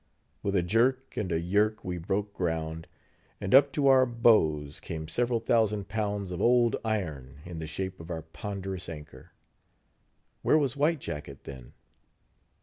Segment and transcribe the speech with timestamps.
[0.41, 2.87] With a jerk and a yerk, we broke ground;
[3.39, 7.99] and up to our bows came several thousand pounds of old iron, in the shape
[7.99, 9.29] of our ponderous anchor.
[10.41, 11.73] Where was White Jacket then?